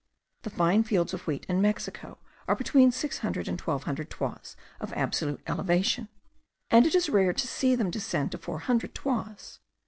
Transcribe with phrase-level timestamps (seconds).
[0.41, 2.17] The fine fields of wheat in Mexico
[2.47, 6.09] are between six hundred and twelve hundred toises of absolute elevation;
[6.71, 9.59] and it is rare to see them descend to four hundred toises.